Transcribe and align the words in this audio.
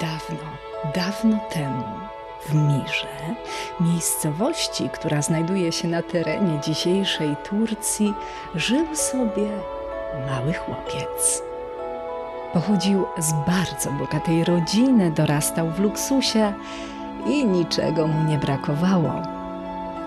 Dawno, 0.00 0.50
dawno 0.94 1.38
temu 1.50 1.84
w 2.46 2.54
Mirze, 2.54 3.34
miejscowości, 3.80 4.88
która 4.88 5.22
znajduje 5.22 5.72
się 5.72 5.88
na 5.88 6.02
terenie 6.02 6.60
dzisiejszej 6.60 7.36
Turcji, 7.36 8.14
żył 8.54 8.96
sobie 8.96 9.48
mały 10.26 10.52
chłopiec. 10.52 11.42
Pochodził 12.52 13.06
z 13.18 13.32
bardzo 13.46 13.92
bogatej 13.92 14.44
rodziny, 14.44 15.10
dorastał 15.10 15.70
w 15.70 15.80
luksusie 15.80 16.52
i 17.26 17.46
niczego 17.46 18.06
mu 18.06 18.28
nie 18.30 18.38
brakowało. 18.38 19.12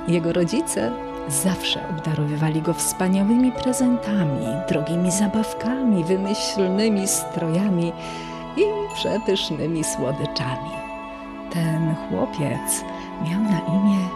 Jego 0.08 0.34
rodzice 0.34 0.92
zawsze 1.28 1.90
obdarowywali 1.90 2.62
go 2.62 2.74
wspaniałymi 2.74 3.52
prezentami, 3.52 4.46
drogimi 4.70 5.12
zabawkami, 5.12 6.04
wymyślnymi 6.04 7.08
strojami 7.08 7.94
i 8.58 8.94
przepysznymi 8.94 9.84
słodyczami. 9.84 10.72
Ten 11.54 11.96
chłopiec 11.96 12.84
miał 13.24 13.42
na 13.42 13.60
imię 13.60 14.08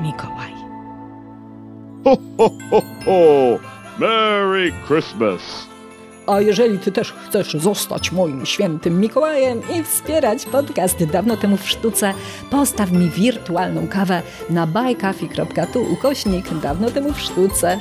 Mikołaj. 0.00 0.52
Ho, 2.04 2.16
ho, 2.38 2.50
ho, 2.70 2.82
ho! 3.04 3.58
Merry 3.98 4.72
Christmas! 4.86 5.71
A 6.26 6.40
jeżeli 6.40 6.78
ty 6.78 6.92
też 6.92 7.12
chcesz 7.12 7.52
zostać 7.54 8.12
moim 8.12 8.46
świętym 8.46 9.00
Mikołajem 9.00 9.60
i 9.74 9.84
wspierać 9.84 10.46
podcast 10.46 11.04
dawno 11.04 11.36
temu 11.36 11.56
w 11.56 11.68
sztuce, 11.68 12.14
postaw 12.50 12.92
mi 12.92 13.10
wirtualną 13.10 13.88
kawę 13.88 14.22
na 14.50 14.66
buycoffee.tu 14.66 15.82
ukośnik 15.92 16.54
dawno 16.54 16.90
temu 16.90 17.12
w 17.12 17.20
sztuce. 17.20 17.80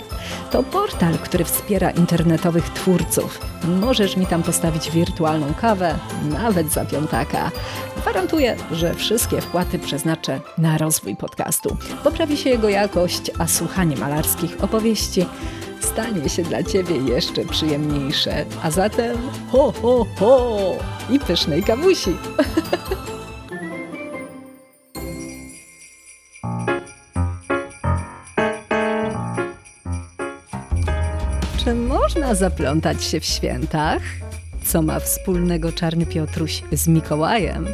To 0.52 0.64
portal, 0.64 1.14
który 1.14 1.44
wspiera 1.44 1.92
internetowych 1.92 2.70
twórców. 2.70 3.40
Możesz 3.82 4.18
mi 4.18 4.26
tam 4.26 4.44
postawić 4.44 4.92
wirtualną 4.92 5.54
kawę, 5.62 5.96
nawet 6.30 6.72
za 6.72 6.86
piątaka. 6.86 7.52
Gwarantuję, 7.98 8.56
że 8.72 8.94
wszystkie 8.94 9.42
wpłaty 9.42 9.80
przeznaczę 9.80 10.40
na 10.58 10.78
rozwój 10.78 11.16
podcastu. 11.16 11.78
Poprawi 12.04 12.38
się 12.38 12.50
jego 12.50 12.70
jakość, 12.70 13.32
a 13.40 13.48
słuchanie 13.48 13.98
malarskich 13.98 14.64
opowieści 14.64 15.26
stanie 15.86 16.30
się 16.30 16.44
dla 16.44 16.64
Ciebie 16.64 16.96
jeszcze 16.96 17.46
przyjemniejsze. 17.46 18.46
A 18.64 18.72
zatem 18.72 19.18
ho, 19.52 19.74
ho, 19.82 20.06
ho 20.20 20.60
i 21.10 21.20
pysznej 21.20 21.64
kawusi. 21.64 22.16
Czy 31.64 31.76
można 31.76 32.36
zaplątać 32.36 33.04
się 33.04 33.20
w 33.20 33.26
świętach? 33.26 34.02
Co 34.64 34.82
ma 34.82 35.00
wspólnego 35.00 35.72
Czarny 35.72 36.06
Piotruś 36.06 36.64
z 36.72 36.88
Mikołajem? 36.88 37.66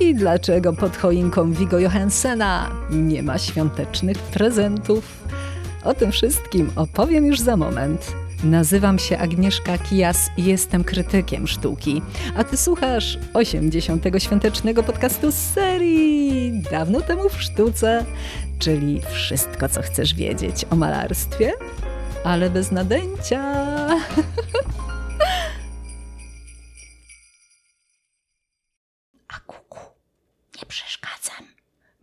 I 0.00 0.14
dlaczego 0.14 0.72
pod 0.72 0.96
choinką 0.96 1.52
Vigo 1.52 1.78
Johansena 1.78 2.70
nie 2.90 3.22
ma 3.22 3.38
świątecznych 3.38 4.18
prezentów? 4.18 5.24
O 5.86 5.94
tym 5.94 6.12
wszystkim 6.12 6.70
opowiem 6.76 7.26
już 7.26 7.40
za 7.40 7.56
moment. 7.56 8.12
Nazywam 8.44 8.98
się 8.98 9.18
Agnieszka 9.18 9.78
Kijas 9.78 10.30
i 10.36 10.44
jestem 10.44 10.84
krytykiem 10.84 11.46
sztuki. 11.46 12.02
A 12.36 12.44
ty 12.44 12.56
słuchasz 12.56 13.18
80. 13.34 14.04
świątecznego 14.18 14.82
podcastu 14.82 15.32
z 15.32 15.34
serii 15.34 16.62
Dawno 16.70 17.00
temu 17.00 17.28
w 17.28 17.42
sztuce, 17.42 18.04
czyli 18.58 19.00
wszystko, 19.12 19.68
co 19.68 19.82
chcesz 19.82 20.14
wiedzieć 20.14 20.64
o 20.70 20.76
malarstwie, 20.76 21.52
ale 22.24 22.50
bez 22.50 22.72
nadęcia. 22.72 23.42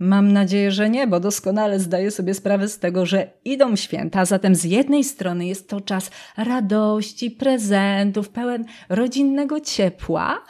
Mam 0.04 0.34
nadzieję, 0.34 0.72
że 0.72 0.90
nie, 0.90 1.08
bo 1.08 1.20
doskonale 1.20 1.80
zdaję 1.80 2.12
sobie 2.12 2.34
sprawę 2.34 2.68
z 2.68 2.80
tego, 2.80 3.06
że 3.06 3.28
idą 3.46 3.76
święta, 3.76 4.26
zatem 4.26 4.56
z 4.56 4.64
jednej 4.64 5.04
strony 5.04 5.46
jest 5.46 5.70
to 5.70 5.82
czas 5.82 6.12
radości, 6.38 7.32
prezentów, 7.32 8.30
pełen 8.30 8.66
rodzinnego 8.90 9.60
ciepła, 9.60 10.44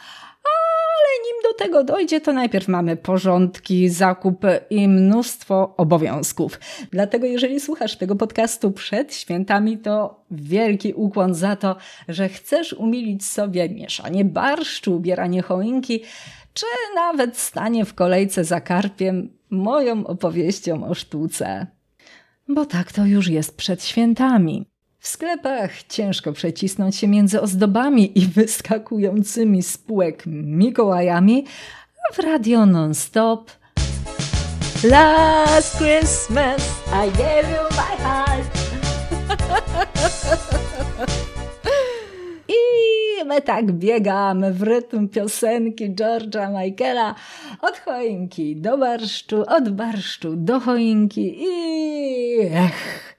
ale 0.98 1.24
nim 1.26 1.42
do 1.42 1.64
tego 1.64 1.84
dojdzie, 1.84 2.20
to 2.20 2.32
najpierw 2.32 2.68
mamy 2.68 2.96
porządki, 2.96 3.88
zakupy 3.88 4.60
i 4.70 4.88
mnóstwo 4.88 5.74
obowiązków. 5.76 6.60
Dlatego, 6.90 7.26
jeżeli 7.26 7.60
słuchasz 7.60 7.96
tego 7.96 8.16
podcastu 8.16 8.72
przed 8.72 9.14
świętami, 9.14 9.78
to 9.78 10.20
wielki 10.30 10.92
ukłon 10.92 11.34
za 11.34 11.56
to, 11.56 11.76
że 12.08 12.28
chcesz 12.28 12.72
umilić 12.72 13.26
sobie 13.26 13.68
mieszanie 13.68 14.24
barszczu, 14.24 14.96
ubieranie 14.96 15.42
choinki, 15.42 16.02
czy 16.54 16.66
nawet 16.94 17.36
stanie 17.36 17.84
w 17.84 17.94
kolejce 17.94 18.44
za 18.44 18.60
karpiem 18.60 19.38
moją 19.50 20.06
opowieścią 20.06 20.86
o 20.88 20.94
sztuce. 20.94 21.66
Bo 22.48 22.66
tak 22.66 22.92
to 22.92 23.06
już 23.06 23.28
jest 23.28 23.56
przed 23.56 23.84
świętami. 23.84 24.66
W 25.04 25.08
sklepach 25.08 25.82
ciężko 25.82 26.32
przecisnąć 26.32 26.96
się 26.96 27.08
między 27.08 27.40
ozdobami 27.40 28.18
i 28.18 28.26
wyskakującymi 28.26 29.62
z 29.62 29.78
półek 29.78 30.22
Mikołajami, 30.26 31.44
a 32.10 32.14
w 32.14 32.18
radio 32.18 32.66
non-stop 32.66 33.50
Last 34.84 35.76
Christmas 35.76 36.82
I 36.86 37.10
gave 37.18 37.50
you 37.50 37.62
my 37.70 38.04
heart 38.04 38.58
I 42.48 43.24
my 43.24 43.42
tak 43.42 43.72
biegamy 43.72 44.52
w 44.52 44.62
rytm 44.62 45.08
piosenki 45.08 45.94
George'a 45.94 46.62
Michaela 46.62 47.14
od 47.62 47.78
choinki 47.78 48.56
do 48.56 48.78
barszczu, 48.78 49.42
od 49.48 49.68
barszczu 49.68 50.36
do 50.36 50.60
choinki 50.60 51.36
i 51.42 52.40
ech. 52.40 53.14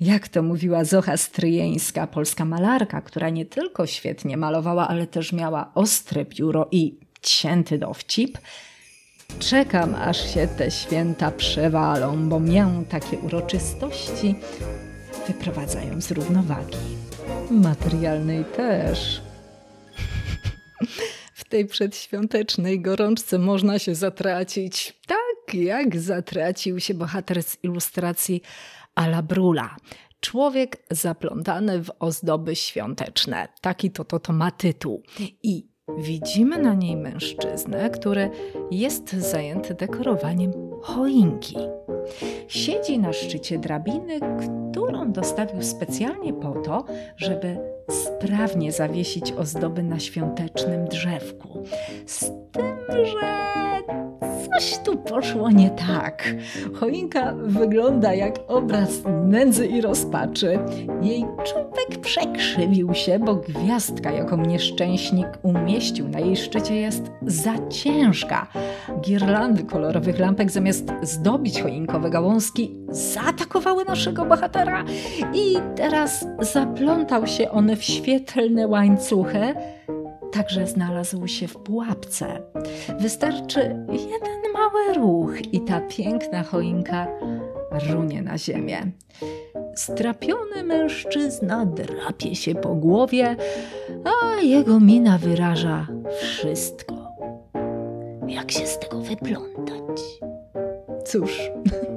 Jak 0.00 0.28
to 0.28 0.42
mówiła 0.42 0.84
Zocha 0.84 1.16
Stryjeńska, 1.16 2.06
polska 2.06 2.44
malarka, 2.44 3.00
która 3.00 3.30
nie 3.30 3.46
tylko 3.46 3.86
świetnie 3.86 4.36
malowała, 4.36 4.88
ale 4.88 5.06
też 5.06 5.32
miała 5.32 5.70
ostre 5.74 6.24
pióro 6.24 6.68
i 6.70 6.98
cięty 7.22 7.78
dowcip. 7.78 8.38
Czekam, 9.38 9.94
aż 9.94 10.34
się 10.34 10.48
te 10.58 10.70
święta 10.70 11.30
przewalą, 11.30 12.28
bo 12.28 12.40
mię 12.40 12.66
takie 12.88 13.18
uroczystości 13.18 14.34
wyprowadzają 15.26 16.00
z 16.00 16.10
równowagi. 16.10 16.78
Materialnej 17.50 18.44
też. 18.44 19.20
W 21.34 21.44
tej 21.50 21.66
przedświątecznej 21.66 22.80
gorączce 22.80 23.38
można 23.38 23.78
się 23.78 23.94
zatracić, 23.94 25.00
tak 25.06 25.54
jak 25.54 26.00
zatracił 26.00 26.80
się 26.80 26.94
bohater 26.94 27.42
z 27.42 27.56
ilustracji 27.64 28.42
Ala 29.00 29.22
Brula. 29.22 29.76
Człowiek 30.20 30.76
zaplątany 30.90 31.84
w 31.84 31.90
ozdoby 31.98 32.56
świąteczne. 32.56 33.48
Taki 33.60 33.90
to, 33.90 34.04
to, 34.04 34.18
to 34.18 34.32
ma 34.32 34.50
tytuł. 34.50 35.02
I 35.42 35.68
widzimy 35.98 36.58
na 36.58 36.74
niej 36.74 36.96
mężczyznę, 36.96 37.90
który 37.90 38.30
jest 38.70 39.12
zajęty 39.12 39.74
dekorowaniem 39.74 40.52
choinki. 40.82 41.56
Siedzi 42.48 42.98
na 42.98 43.12
szczycie 43.12 43.58
drabiny, 43.58 44.20
którą 44.70 45.12
dostawił 45.12 45.62
specjalnie 45.62 46.32
po 46.32 46.50
to, 46.52 46.84
żeby 47.16 47.58
sprawnie 47.90 48.72
zawiesić 48.72 49.32
ozdoby 49.32 49.82
na 49.82 49.98
świątecznym 49.98 50.84
drzewku. 50.88 51.64
Z 52.06 52.30
tym, 52.52 53.06
że 53.06 53.50
coś 54.54 54.78
tu 54.78 54.96
poszło 54.96 55.50
nie 55.50 55.70
tak. 55.70 56.34
Choinka 56.80 57.34
wygląda 57.34 58.14
jak 58.14 58.34
obraz 58.48 58.90
nędzy 59.24 59.66
i 59.66 59.80
rozpaczy. 59.80 60.58
Jej 61.02 61.24
czubek 61.44 62.00
przekrzywił 62.00 62.94
się, 62.94 63.18
bo 63.18 63.34
gwiazdka, 63.34 64.10
jaką 64.10 64.36
nieszczęśnik 64.36 65.26
umieścił 65.42 66.08
na 66.08 66.20
jej 66.20 66.36
szczycie, 66.36 66.76
jest 66.76 67.10
za 67.22 67.68
ciężka. 67.68 68.46
Girlandy 69.00 69.64
kolorowych 69.64 70.18
lampek 70.18 70.50
zamiast 70.50 70.92
zdobić 71.02 71.62
choinkowe 71.62 72.10
gałązki, 72.10 72.76
zaatakowały 72.88 73.84
naszego 73.84 74.24
bohatera 74.24 74.84
i 75.34 75.56
teraz 75.76 76.26
zaplątał 76.40 77.26
się 77.26 77.50
on 77.50 77.76
w 77.76 77.82
świetlne 77.82 78.68
łańcuchy, 78.68 79.54
także 80.32 80.66
znalazł 80.66 81.26
się 81.26 81.48
w 81.48 81.56
pułapce. 81.56 82.42
Wystarczy 83.00 83.60
jeden 83.88 84.39
mały 84.60 84.94
ruch 84.94 85.52
i 85.52 85.60
ta 85.60 85.80
piękna 85.80 86.42
choinka 86.42 87.06
runie 87.90 88.22
na 88.22 88.38
ziemię. 88.38 88.86
Strapiony 89.74 90.64
mężczyzna 90.64 91.66
drapie 91.66 92.34
się 92.34 92.54
po 92.54 92.74
głowie, 92.74 93.36
a 94.04 94.40
jego 94.40 94.80
mina 94.80 95.18
wyraża 95.18 95.86
wszystko. 96.20 96.94
Jak 98.28 98.50
się 98.50 98.66
z 98.66 98.78
tego 98.78 99.00
wyplątać? 99.00 100.00
Cóż, 101.04 101.50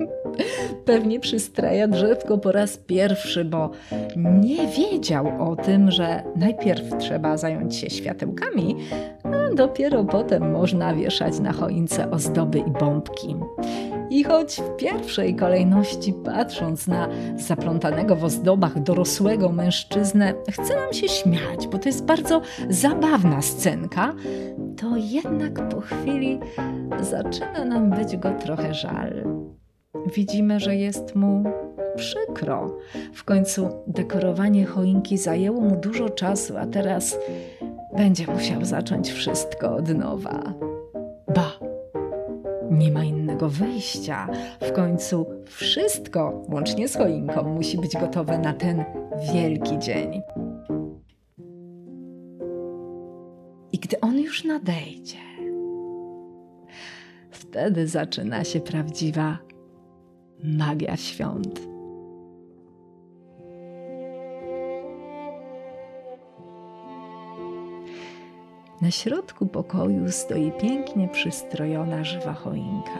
Pewnie 0.86 1.20
przystraja 1.20 1.88
drzewko 1.88 2.38
po 2.38 2.52
raz 2.52 2.78
pierwszy, 2.78 3.46
bo 3.46 3.72
nie 4.16 4.68
wiedział 4.68 5.52
o 5.52 5.56
tym, 5.56 5.92
że 5.92 6.24
najpierw 6.36 6.98
trzeba 6.98 7.38
zająć 7.38 7.76
się 7.76 7.90
światełkami, 7.90 8.76
a 9.24 9.56
dopiero 9.56 10.04
potem 10.04 10.52
można 10.52 10.94
wieszać 10.94 11.40
na 11.40 11.54
choince 11.54 12.12
ozdoby 12.12 12.60
i 12.60 12.72
bombki. 12.72 13.36
I 14.10 14.24
choć 14.24 14.56
w 14.56 14.76
pierwszej 14.76 15.36
kolejności, 15.36 16.14
patrząc 16.26 16.88
na 16.88 17.08
zaplątanego 17.38 18.16
w 18.16 18.24
ozdobach 18.24 18.84
dorosłego 18.84 19.52
mężczyznę, 19.52 20.34
chce 20.52 20.76
nam 20.76 20.94
się 20.94 21.08
śmiać, 21.08 21.68
bo 21.72 21.78
to 21.78 21.90
jest 21.90 22.06
bardzo 22.06 22.42
zabawna 22.70 23.42
scenka, 23.42 24.14
to 24.82 24.88
jednak 24.98 25.70
po 25.70 25.82
chwili 25.82 26.40
zaczyna 27.02 27.66
nam 27.66 27.90
być 27.90 28.18
go 28.18 28.32
trochę 28.32 28.74
żal. 28.74 29.43
Widzimy, 30.16 30.60
że 30.60 30.76
jest 30.76 31.16
mu 31.16 31.44
przykro. 31.96 32.78
W 33.14 33.24
końcu 33.24 33.70
dekorowanie 33.88 34.66
choinki 34.66 35.18
zajęło 35.18 35.62
mu 35.62 35.76
dużo 35.76 36.10
czasu, 36.10 36.58
a 36.58 36.66
teraz 36.66 37.18
będzie 37.98 38.28
musiał 38.28 38.66
zacząć 38.66 39.12
wszystko 39.12 39.76
od 39.76 39.90
nowa. 39.90 40.54
Ba! 41.36 41.52
Nie 42.72 42.92
ma 42.92 43.04
innego 43.04 43.50
wyjścia. 43.50 44.28
W 44.62 44.72
końcu 44.72 45.26
wszystko, 45.46 46.44
łącznie 46.50 46.88
z 46.88 46.96
choinką, 46.96 47.44
musi 47.44 47.78
być 47.78 47.94
gotowe 47.94 48.38
na 48.38 48.54
ten 48.54 48.84
wielki 49.34 49.80
dzień. 49.80 50.22
I 53.72 53.80
gdy 53.80 54.00
on 54.00 54.20
już 54.20 54.44
nadejdzie, 54.44 55.18
wtedy 57.32 57.88
zaczyna 57.88 58.44
się 58.44 58.60
prawdziwa 58.60 59.38
magia 60.44 60.98
świąt. 60.98 61.74
Na 68.81 68.92
środku 68.92 69.45
pokoju 69.45 70.12
stoi 70.12 70.51
pięknie 70.51 71.07
przystrojona 71.07 72.04
żywa 72.04 72.34
choinka. 72.34 73.00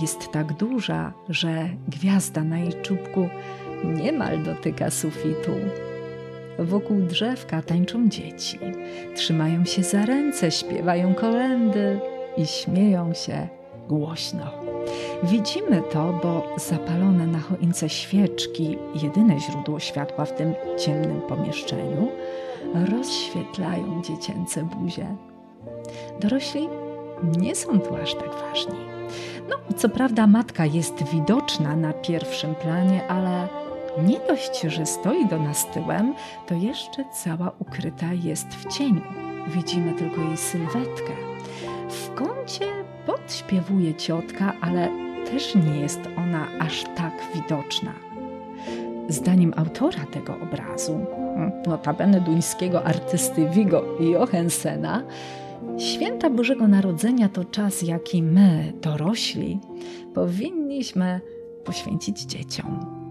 Jest 0.00 0.32
tak 0.32 0.52
duża, 0.52 1.12
że 1.28 1.68
gwiazda 1.88 2.44
na 2.44 2.58
jej 2.58 2.72
czubku 2.82 3.28
niemal 3.84 4.42
dotyka 4.42 4.90
sufitu. 4.90 5.52
Wokół 6.58 7.00
drzewka 7.00 7.62
tańczą 7.62 8.08
dzieci, 8.08 8.58
trzymają 9.14 9.64
się 9.64 9.82
za 9.82 10.06
ręce, 10.06 10.50
śpiewają 10.50 11.14
kolendy 11.14 12.00
i 12.36 12.46
śmieją 12.46 13.14
się 13.14 13.48
głośno. 13.88 14.61
Widzimy 15.22 15.82
to, 15.82 16.12
bo 16.22 16.42
zapalone 16.56 17.26
na 17.26 17.40
choince 17.40 17.88
świeczki, 17.88 18.78
jedyne 19.02 19.40
źródło 19.40 19.80
światła 19.80 20.24
w 20.24 20.32
tym 20.32 20.54
ciemnym 20.78 21.20
pomieszczeniu, 21.20 22.08
rozświetlają 22.90 24.02
dziecięce 24.02 24.62
buzie. 24.62 25.06
Dorośli 26.20 26.68
nie 27.38 27.54
są 27.54 27.80
tu 27.80 27.96
aż 27.96 28.14
tak 28.14 28.30
ważni. 28.34 28.74
No, 29.48 29.56
co 29.76 29.88
prawda, 29.88 30.26
matka 30.26 30.66
jest 30.66 31.04
widoczna 31.12 31.76
na 31.76 31.92
pierwszym 31.92 32.54
planie, 32.54 33.08
ale 33.08 33.48
nie 33.98 34.20
dość, 34.28 34.60
że 34.60 34.86
stoi 34.86 35.28
do 35.28 35.38
nas 35.38 35.66
tyłem, 35.70 36.14
to 36.46 36.54
jeszcze 36.54 37.04
cała 37.24 37.52
ukryta 37.58 38.12
jest 38.12 38.48
w 38.48 38.78
cieniu. 38.78 39.02
Widzimy 39.48 39.92
tylko 39.92 40.20
jej 40.20 40.36
sylwetkę. 40.36 41.12
W 41.88 42.14
kącie 42.14 42.66
podśpiewuje 43.06 43.94
ciotka, 43.94 44.52
ale 44.60 45.11
też 45.32 45.54
nie 45.54 45.80
jest 45.80 46.00
ona 46.16 46.48
aż 46.58 46.84
tak 46.96 47.12
widoczna. 47.34 47.92
Zdaniem 49.08 49.52
autora 49.56 50.06
tego 50.12 50.34
obrazu, 50.42 51.06
notabene 51.66 52.20
duńskiego 52.20 52.84
artysty 52.84 53.48
Vigo 53.48 53.84
Johensena, 54.00 55.02
święta 55.78 56.30
Bożego 56.30 56.68
Narodzenia 56.68 57.28
to 57.28 57.44
czas, 57.44 57.82
jaki 57.82 58.22
my, 58.22 58.72
dorośli, 58.82 59.60
powinniśmy 60.14 61.20
poświęcić 61.64 62.20
dzieciom. 62.20 63.01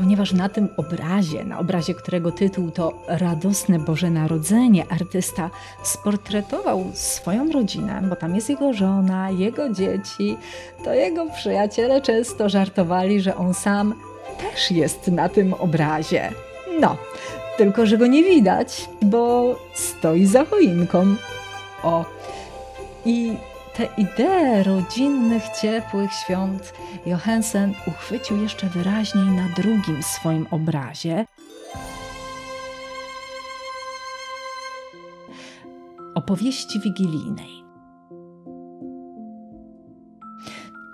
Ponieważ 0.00 0.32
na 0.32 0.48
tym 0.48 0.68
obrazie, 0.76 1.44
na 1.44 1.58
obrazie 1.58 1.94
którego 1.94 2.32
tytuł 2.32 2.70
to 2.70 2.92
Radosne 3.08 3.78
Boże 3.78 4.10
Narodzenie, 4.10 4.84
artysta 4.90 5.50
sportretował 5.82 6.84
swoją 6.94 7.52
rodzinę, 7.52 8.02
bo 8.08 8.16
tam 8.16 8.34
jest 8.34 8.48
jego 8.48 8.72
żona, 8.72 9.30
jego 9.30 9.70
dzieci, 9.70 10.36
to 10.84 10.94
jego 10.94 11.26
przyjaciele 11.30 12.00
często 12.00 12.48
żartowali, 12.48 13.20
że 13.20 13.36
on 13.36 13.54
sam 13.54 13.94
też 14.38 14.70
jest 14.70 15.08
na 15.08 15.28
tym 15.28 15.54
obrazie. 15.54 16.32
No, 16.80 16.96
tylko 17.56 17.86
że 17.86 17.98
go 17.98 18.06
nie 18.06 18.24
widać, 18.24 18.88
bo 19.02 19.56
stoi 19.74 20.26
za 20.26 20.44
choinką. 20.44 21.14
O, 21.82 22.04
i 23.04 23.36
te 23.80 23.88
idee 24.02 24.62
rodzinnych, 24.62 25.42
ciepłych 25.60 26.12
świąt 26.12 26.72
Johansen 27.06 27.74
uchwycił 27.86 28.42
jeszcze 28.42 28.66
wyraźniej 28.66 29.24
na 29.24 29.48
drugim 29.56 30.02
swoim 30.02 30.46
obrazie. 30.50 31.24
Opowieści 36.14 36.80
wigilijnej. 36.80 37.64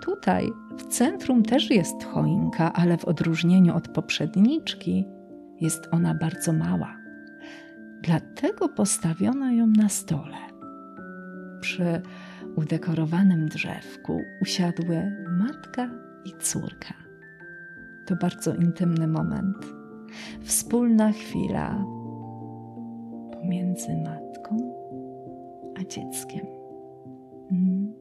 Tutaj 0.03 0.51
w 0.77 0.87
centrum 0.87 1.43
też 1.43 1.69
jest 1.69 2.03
choinka, 2.03 2.73
ale 2.73 2.97
w 2.97 3.05
odróżnieniu 3.05 3.75
od 3.75 3.87
poprzedniczki 3.87 5.05
jest 5.61 5.87
ona 5.91 6.13
bardzo 6.13 6.53
mała. 6.53 6.97
Dlatego 8.01 8.69
postawiono 8.69 9.51
ją 9.51 9.67
na 9.67 9.89
stole. 9.89 10.37
Przy 11.61 12.01
udekorowanym 12.57 13.49
drzewku 13.49 14.21
usiadły 14.41 15.11
matka 15.29 15.89
i 16.25 16.33
córka. 16.41 16.93
To 18.07 18.15
bardzo 18.15 18.55
intymny 18.55 19.07
moment. 19.07 19.57
Wspólna 20.43 21.11
chwila 21.11 21.85
pomiędzy 23.31 23.87
matką 23.97 24.57
a 25.79 25.83
dzieckiem. 25.83 26.45
Mm. 27.51 27.93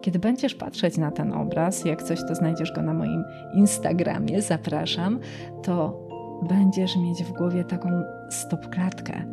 Kiedy 0.00 0.18
będziesz 0.18 0.54
patrzeć 0.54 0.98
na 0.98 1.10
ten 1.10 1.32
obraz, 1.32 1.84
jak 1.84 2.02
coś, 2.02 2.20
to 2.28 2.34
znajdziesz 2.34 2.72
go 2.72 2.82
na 2.82 2.94
moim 2.94 3.24
Instagramie, 3.54 4.42
zapraszam, 4.42 5.18
to 5.62 6.08
będziesz 6.48 6.96
mieć 6.96 7.24
w 7.24 7.32
głowie 7.32 7.64
taką 7.64 7.88
stopklatkę. 8.30 9.24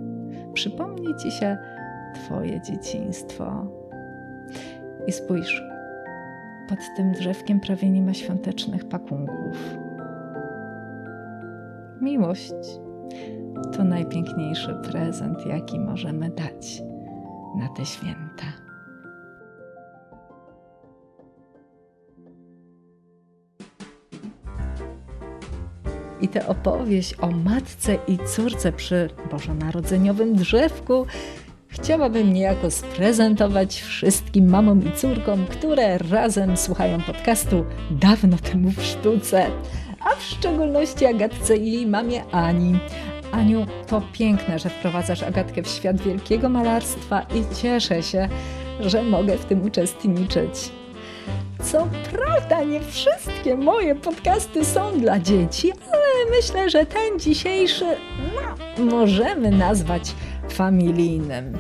Przypomni 0.54 1.16
ci 1.24 1.32
się 1.32 1.58
Twoje 2.16 2.62
dzieciństwo. 2.62 3.68
I 5.08 5.12
spójrz, 5.12 5.64
pod 6.70 6.80
tym 6.96 7.12
drzewkiem 7.12 7.60
prawie 7.60 7.90
nie 7.90 8.02
ma 8.02 8.14
świątecznych 8.14 8.86
pakunków. 8.86 9.78
Miłość 12.02 12.54
to 13.78 13.84
najpiękniejszy 13.84 14.76
prezent, 14.92 15.46
jaki 15.46 15.80
możemy 15.80 16.30
dać 16.30 16.84
na 17.58 17.68
te 17.70 17.86
święta. 17.86 18.46
I 26.22 26.28
tę 26.28 26.48
opowieść 26.48 27.16
o 27.20 27.32
matce 27.32 27.98
i 28.08 28.18
córce 28.28 28.72
przy 28.72 29.10
bożonarodzeniowym 29.32 30.36
drzewku 30.36 31.06
chciałabym 31.68 32.34
niejako 32.34 32.72
sprezentować 32.72 33.82
wszystkim 33.82 34.50
mamom 34.50 34.88
i 34.88 34.92
córkom, 34.92 35.46
które 35.46 35.98
razem 35.98 36.58
słuchają 36.58 37.02
podcastu 37.02 37.66
dawno 37.92 38.38
temu 38.38 38.72
w 38.72 38.84
sztuce, 38.84 39.46
a 40.00 40.16
w 40.16 40.24
szczególności 40.24 41.06
Agatce 41.06 41.58
i 41.58 41.72
jej 41.72 41.88
mamie 41.88 42.26
Ani. 42.32 42.80
Aniu, 43.32 43.66
to 43.88 44.02
piękne, 44.14 44.60
że 44.60 44.70
wprowadzasz 44.70 45.24
Agatkę 45.24 45.64
w 45.64 45.68
świat 45.68 46.02
wielkiego 46.02 46.50
malarstwa 46.50 47.22
i 47.22 47.56
cieszę 47.56 48.04
się, 48.04 48.30
że 48.80 49.04
mogę 49.04 49.38
w 49.38 49.46
tym 49.46 49.66
uczestniczyć. 49.66 50.72
Co 51.64 51.88
prawda, 52.12 52.64
nie 52.64 52.80
wszystkie 52.80 53.56
moje 53.56 53.96
podcasty 53.96 54.66
są 54.66 55.00
dla 55.00 55.20
dzieci, 55.20 55.72
ale 55.72 56.38
myślę, 56.38 56.70
że 56.70 56.86
ten 56.86 57.20
dzisiejszy 57.20 57.86
no, 58.36 58.86
możemy 58.86 59.52
nazwać 59.52 60.14
familijnym. 60.54 61.58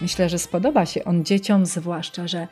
Myślę, 0.00 0.28
że 0.28 0.38
spodoba 0.38 0.86
się 0.86 1.04
on 1.04 1.24
dzieciom, 1.24 1.66
zwłaszcza, 1.66 2.28
że 2.28 2.48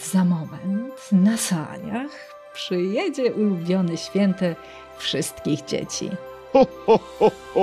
za 0.00 0.24
moment 0.24 1.12
na 1.12 1.36
saniach 1.36 2.10
przyjedzie 2.54 3.34
ulubiony 3.34 3.96
święty 3.96 4.56
wszystkich 4.98 5.64
dzieci. 5.64 6.10
Ho, 6.52 6.66
ho, 6.86 6.98
ho, 7.18 7.30
ho! 7.54 7.60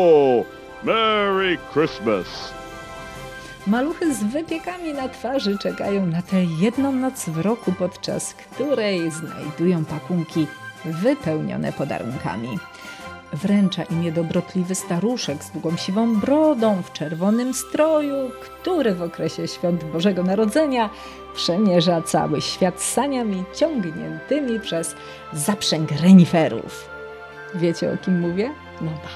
Merry 0.84 1.58
Christmas! 1.74 2.54
Maluchy 3.68 4.14
z 4.16 4.24
wypiekami 4.24 4.94
na 4.94 5.10
twarzy 5.10 5.58
czekają 5.58 6.06
na 6.06 6.22
tę 6.22 6.44
jedną 6.44 6.92
noc 6.92 7.26
w 7.30 7.38
roku, 7.38 7.72
podczas 7.80 8.34
której 8.34 9.12
znajdują 9.12 9.86
pakunki 9.86 10.48
wypełnione 10.86 11.74
podarunkami. 11.74 12.60
Wręcza 13.34 13.84
im 13.84 14.04
je 14.04 14.12
dobrotliwy 14.12 14.76
staruszek 14.76 15.44
z 15.44 15.52
długą 15.52 15.78
siwą 15.78 16.16
brodą 16.20 16.82
w 16.82 16.94
czerwonym 16.94 17.54
stroju, 17.54 18.32
który 18.42 18.96
w 18.96 19.02
okresie 19.02 19.48
świąt 19.48 19.84
Bożego 19.84 20.24
Narodzenia 20.24 20.90
przemierza 21.36 22.02
cały 22.02 22.42
świat 22.42 22.82
saniami 22.82 23.44
ciągniętymi 23.56 24.60
przez 24.60 24.96
zaprzęg 25.34 25.92
reniferów. 25.92 26.90
Wiecie 27.56 27.94
o 27.94 27.98
kim 27.98 28.20
mówię? 28.20 28.52
No 28.82 28.92
ba. 28.92 29.10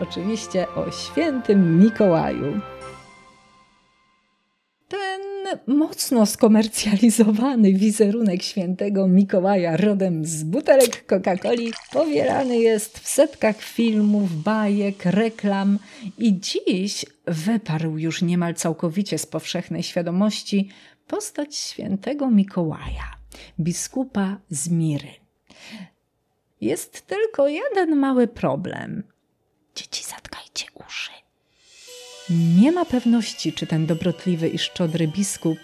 Oczywiście 0.00 0.66
o 0.68 0.90
świętym 0.90 1.78
Mikołaju 1.78 2.60
mocno 5.66 6.26
skomercjalizowany 6.26 7.72
wizerunek 7.72 8.42
świętego 8.42 9.08
Mikołaja 9.08 9.76
rodem 9.76 10.24
z 10.24 10.42
butelek 10.42 11.06
Coca-Coli 11.06 11.72
powielany 11.92 12.58
jest 12.58 12.98
w 12.98 13.08
setkach 13.08 13.56
filmów, 13.62 14.42
bajek, 14.42 15.04
reklam 15.04 15.78
i 16.18 16.40
dziś 16.40 17.06
wyparł 17.26 17.98
już 17.98 18.22
niemal 18.22 18.54
całkowicie 18.54 19.18
z 19.18 19.26
powszechnej 19.26 19.82
świadomości 19.82 20.68
postać 21.06 21.56
świętego 21.56 22.30
Mikołaja, 22.30 23.16
biskupa 23.60 24.36
z 24.50 24.68
Miry. 24.68 25.08
Jest 26.60 27.06
tylko 27.06 27.48
jeden 27.48 27.96
mały 27.96 28.28
problem. 28.28 29.02
Dzieci, 29.74 30.04
zatkajcie 30.04 30.66
uszy. 30.86 31.21
Nie 32.30 32.72
ma 32.72 32.84
pewności, 32.84 33.52
czy 33.52 33.66
ten 33.66 33.86
dobrotliwy 33.86 34.48
i 34.48 34.58
szczodry 34.58 35.08
biskup 35.08 35.58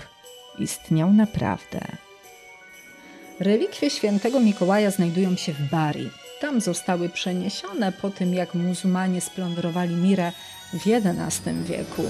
istniał 0.58 1.12
naprawdę. 1.12 1.80
Relikwie 3.40 3.90
świętego 3.90 4.40
Mikołaja 4.40 4.90
znajdują 4.90 5.36
się 5.36 5.52
w 5.52 5.70
Bari. 5.70 6.10
Tam 6.40 6.60
zostały 6.60 7.08
przeniesione 7.08 7.92
po 7.92 8.10
tym, 8.10 8.34
jak 8.34 8.54
muzułmanie 8.54 9.20
splądrowali 9.20 9.94
Mirę 9.94 10.32
w 10.72 10.76
XI 10.76 11.50
wieku. 11.64 12.02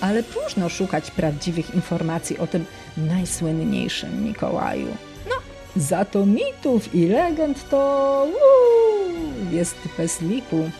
Ale 0.00 0.22
próżno 0.22 0.68
szukać 0.68 1.10
prawdziwych 1.10 1.74
informacji 1.74 2.38
o 2.38 2.46
tym 2.46 2.64
najsłynniejszym 2.96 4.24
Mikołaju. 4.24 4.96
No, 5.28 5.34
za 5.76 6.04
to 6.04 6.26
mitów 6.26 6.94
i 6.94 7.06
legend 7.06 7.68
to 7.68 8.26
uu, 8.28 9.54
jest 9.56 9.76
bez 9.98 10.20
liku. 10.20 10.70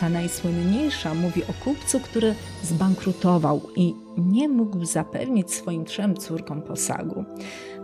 Ta 0.00 0.08
najsłynniejsza 0.08 1.14
mówi 1.14 1.42
o 1.44 1.64
kupcu, 1.64 2.00
który 2.00 2.34
zbankrutował 2.62 3.60
i 3.76 3.94
nie 4.16 4.48
mógł 4.48 4.84
zapewnić 4.84 5.52
swoim 5.52 5.84
trzem 5.84 6.16
córkom 6.16 6.62
posagu. 6.62 7.24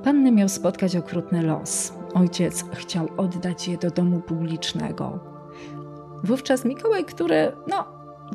Panny 0.04 0.32
miał 0.32 0.48
spotkać 0.48 0.96
okrutny 0.96 1.42
los. 1.42 1.92
Ojciec 2.14 2.64
chciał 2.74 3.08
oddać 3.16 3.68
je 3.68 3.78
do 3.78 3.90
domu 3.90 4.20
publicznego. 4.20 5.18
Wówczas 6.24 6.64
Mikołaj, 6.64 7.04
który, 7.04 7.52
no, 7.68 7.84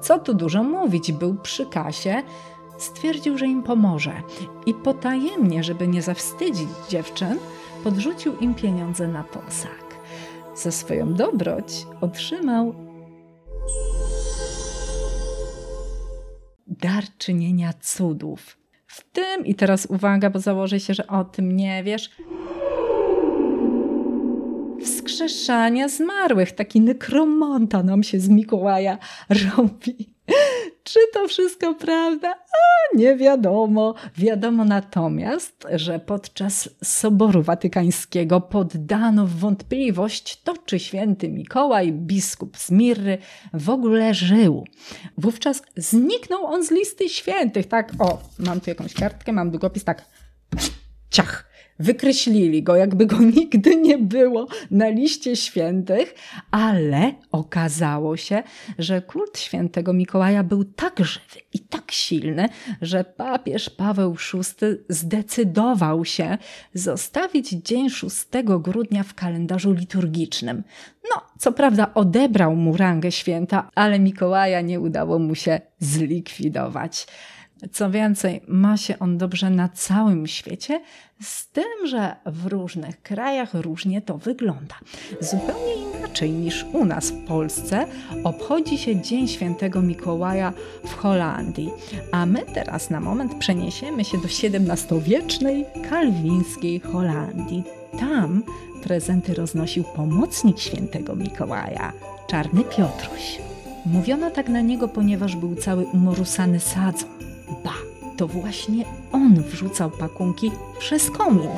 co 0.02 0.20
tu 0.20 0.34
dużo 0.34 0.64
mówić, 0.64 1.12
był 1.12 1.36
przy 1.36 1.66
kasie, 1.66 2.24
stwierdził, 2.78 3.38
że 3.38 3.46
im 3.46 3.64
pomoże 3.64 4.14
i 4.66 4.74
potajemnie, 4.74 5.64
żeby 5.64 5.88
nie 5.88 6.02
zawstydzić 6.02 6.70
dziewczyn, 6.90 7.38
podrzucił 7.84 8.38
im 8.38 8.56
pieniądze 8.56 9.08
na 9.08 9.24
posag. 9.24 9.90
Za 10.56 10.72
swoją 10.72 11.14
dobroć 11.14 11.88
otrzymał 12.02 12.89
dar 16.82 17.04
czynienia 17.18 17.74
cudów. 17.82 18.58
W 18.88 19.04
tym, 19.12 19.46
i 19.46 19.56
teraz 19.56 19.86
uwaga, 19.86 20.30
bo 20.30 20.40
założę 20.40 20.80
się, 20.80 20.94
że 20.94 21.08
o 21.08 21.24
tym 21.24 21.56
nie 21.56 21.84
wiesz, 21.84 22.10
wskrzeszania 24.84 25.88
zmarłych. 25.88 26.52
Taki 26.52 26.82
nekromanta 26.82 27.84
nam 27.84 28.04
się 28.04 28.20
z 28.20 28.30
Mikołaja 28.30 28.98
robi. 29.58 30.10
Czy 30.94 31.00
to 31.14 31.28
wszystko 31.28 31.76
prawda? 31.76 32.30
A 32.32 32.98
nie 32.98 33.16
wiadomo. 33.16 33.96
Wiadomo 34.18 34.66
natomiast, 34.66 35.68
że 35.74 36.00
podczas 36.00 36.70
Soboru 36.84 37.44
Watykańskiego 37.44 38.42
poddano 38.42 39.26
w 39.26 39.36
wątpliwość 39.36 40.42
to, 40.44 40.54
czy 40.66 40.80
święty 40.80 41.30
Mikołaj, 41.30 41.92
biskup 41.92 42.58
z 42.58 42.72
Mirry, 42.72 43.18
w 43.54 43.70
ogóle 43.70 44.14
żył. 44.14 44.66
Wówczas 45.18 45.62
zniknął 45.78 46.46
on 46.46 46.66
z 46.66 46.72
listy 46.72 47.10
świętych. 47.10 47.68
Tak, 47.68 47.92
o, 48.00 48.20
mam 48.40 48.62
tu 48.62 48.70
jakąś 48.70 48.94
kartkę, 48.94 49.32
mam 49.32 49.52
długopis, 49.52 49.84
tak, 49.84 50.06
ciach 51.10 51.49
Wykreślili 51.80 52.64
go, 52.64 52.76
jakby 52.76 53.06
go 53.06 53.18
nigdy 53.36 53.76
nie 53.76 53.98
było 53.98 54.48
na 54.72 54.90
liście 54.90 55.36
świętych, 55.36 56.16
ale 56.52 57.14
okazało 57.32 58.18
się, 58.18 58.44
że 58.78 59.02
kult 59.02 59.40
świętego 59.40 59.94
Mikołaja 59.94 60.44
był 60.44 60.64
tak 60.64 61.00
żywy 61.00 61.40
i 61.54 61.60
tak 61.60 61.92
silny, 61.92 62.50
że 62.82 63.04
papież 63.04 63.70
Paweł 63.70 64.16
VI 64.34 64.68
zdecydował 64.90 66.06
się 66.06 66.38
zostawić 66.74 67.50
dzień 67.50 67.90
6 67.90 68.26
grudnia 68.60 69.04
w 69.04 69.14
kalendarzu 69.14 69.74
liturgicznym. 69.74 70.64
No, 71.16 71.22
co 71.38 71.52
prawda 71.52 71.94
odebrał 71.94 72.56
mu 72.56 72.78
rangę 72.78 73.12
święta, 73.12 73.70
ale 73.76 74.00
Mikołaja 74.00 74.62
nie 74.62 74.80
udało 74.80 75.20
mu 75.20 75.36
się 75.36 75.62
zlikwidować. 75.80 77.08
Co 77.72 77.92
więcej, 77.92 78.42
ma 78.48 78.78
się 78.78 79.00
on 79.00 79.18
dobrze 79.18 79.50
na 79.50 79.70
całym 79.70 80.28
świecie, 80.28 80.82
z 81.22 81.48
tym, 81.48 81.88
że 81.88 82.16
w 82.26 82.46
różnych 82.46 83.02
krajach 83.02 83.54
różnie 83.54 84.02
to 84.02 84.18
wygląda. 84.18 84.76
Zupełnie 85.20 85.74
inaczej 86.00 86.32
niż 86.32 86.66
u 86.74 86.86
nas 86.86 87.12
w 87.12 87.26
Polsce 87.26 87.86
obchodzi 88.24 88.78
się 88.78 89.02
Dzień 89.02 89.28
Świętego 89.28 89.82
Mikołaja 89.82 90.54
w 90.86 90.94
Holandii. 90.94 91.70
A 92.12 92.26
my 92.26 92.42
teraz 92.54 92.90
na 92.90 93.00
moment 93.00 93.36
przeniesiemy 93.36 94.06
się 94.06 94.18
do 94.18 94.28
XVII-wiecznej 94.28 95.66
kalwińskiej 95.90 96.80
Holandii. 96.80 97.64
Tam 98.00 98.44
prezenty 98.84 99.34
roznosił 99.34 99.84
pomocnik 99.84 100.60
Świętego 100.60 101.16
Mikołaja, 101.16 101.94
Czarny 102.30 102.64
Piotruś. 102.64 103.40
Mówiono 103.86 104.32
tak 104.32 104.50
na 104.50 104.62
niego, 104.62 104.88
ponieważ 104.88 105.36
był 105.36 105.56
cały 105.56 105.86
umorusany 105.86 106.60
sadzą 106.60 107.06
Ba, 107.64 107.74
to 108.18 108.28
właśnie 108.28 108.86
on 109.12 109.44
wrzucał 109.44 109.92
pakunki 109.92 110.52
przez 110.80 111.12
komin. 111.12 111.50